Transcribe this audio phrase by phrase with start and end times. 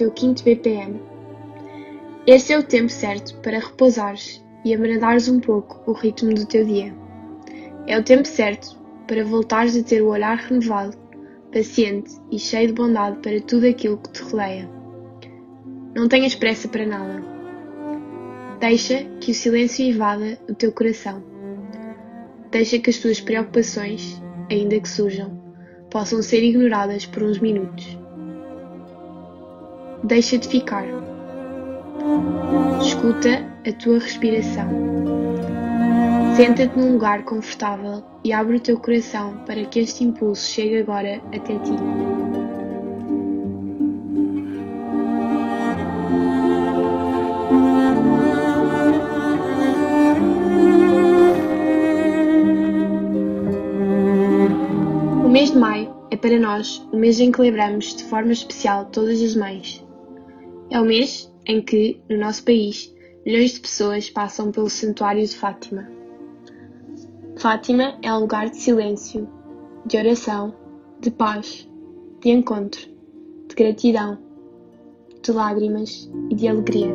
[0.00, 0.98] teu quinto BPM.
[2.26, 6.64] Este é o tempo certo para repousares e abradares um pouco o ritmo do teu
[6.64, 6.94] dia.
[7.86, 10.96] É o tempo certo para voltares a ter o olhar renovado,
[11.52, 14.70] paciente e cheio de bondade para tudo aquilo que te rodeia.
[15.94, 17.22] Não tenhas pressa para nada.
[18.58, 21.22] Deixa que o silêncio invada o teu coração.
[22.50, 24.18] Deixa que as tuas preocupações,
[24.50, 25.38] ainda que surjam,
[25.90, 27.99] possam ser ignoradas por uns minutos.
[30.04, 30.86] Deixa de ficar.
[32.80, 34.68] Escuta a tua respiração.
[36.36, 41.20] Senta-te num lugar confortável e abre o teu coração para que este impulso chegue agora
[41.34, 41.72] até ti.
[55.22, 58.86] O mês de maio é para nós o mês em que lembramos de forma especial
[58.86, 59.89] todas as mães.
[60.70, 62.94] É o mês em que, no nosso país,
[63.26, 65.88] milhões de pessoas passam pelo Santuário de Fátima.
[67.36, 69.28] Fátima é um lugar de silêncio,
[69.84, 70.54] de oração,
[71.00, 71.68] de paz,
[72.20, 72.82] de encontro,
[73.48, 74.16] de gratidão,
[75.20, 76.94] de lágrimas e de alegria.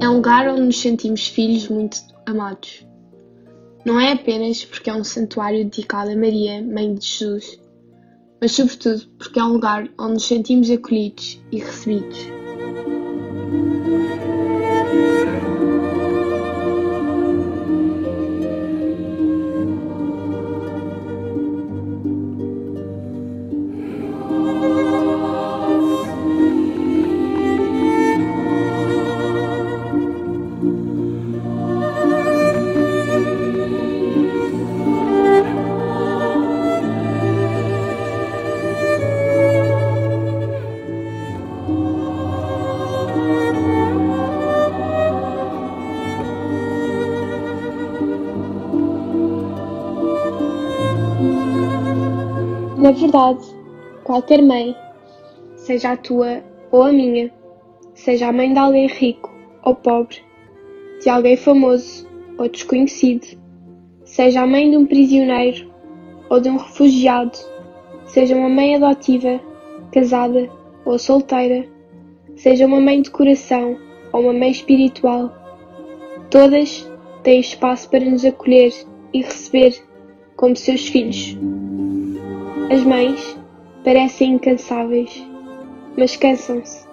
[0.00, 2.86] É um lugar onde nos sentimos filhos muito amados.
[3.84, 7.59] Não é apenas porque é um santuário dedicado a Maria, Mãe de Jesus,
[8.40, 12.39] mas sobretudo porque é um lugar onde nos sentimos acolhidos e recebidos.
[52.80, 53.46] Na verdade,
[54.04, 54.74] qualquer mãe,
[55.54, 56.42] seja a tua
[56.72, 57.30] ou a minha,
[57.92, 59.30] seja a mãe de alguém rico
[59.62, 60.16] ou pobre,
[61.02, 62.08] de alguém famoso
[62.38, 63.38] ou desconhecido,
[64.02, 65.70] seja a mãe de um prisioneiro
[66.30, 67.36] ou de um refugiado,
[68.06, 69.38] seja uma mãe adotiva,
[69.92, 70.48] casada
[70.86, 71.68] ou solteira,
[72.34, 73.76] seja uma mãe de coração
[74.10, 75.30] ou uma mãe espiritual,
[76.30, 76.90] todas
[77.22, 78.72] têm espaço para nos acolher
[79.12, 79.74] e receber
[80.34, 81.36] como seus filhos.
[82.70, 83.36] As mães
[83.82, 85.26] parecem incansáveis,
[85.98, 86.86] mas cansam-se.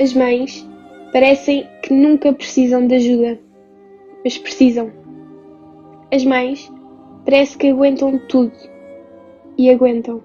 [0.00, 0.64] As mães
[1.12, 3.40] parecem que nunca precisam de ajuda,
[4.22, 4.92] mas precisam.
[6.12, 6.72] As mães
[7.24, 8.52] parece que aguentam tudo
[9.58, 10.22] e aguentam,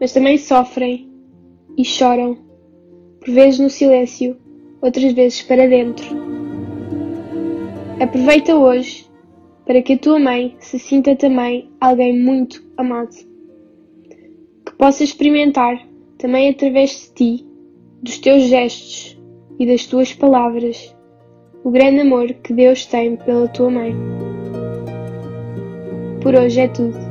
[0.00, 1.08] mas também sofrem
[1.78, 2.38] e choram,
[3.20, 4.36] por vezes no silêncio,
[4.82, 6.08] outras vezes para dentro.
[8.00, 9.08] Aproveita hoje
[9.64, 13.29] para que a tua mãe se sinta também alguém muito amado
[14.80, 15.78] possa experimentar
[16.16, 17.46] também através de ti,
[18.02, 19.14] dos teus gestos
[19.58, 20.96] e das tuas palavras,
[21.62, 23.94] o grande amor que Deus tem pela tua mãe.
[26.22, 27.09] Por hoje é tudo.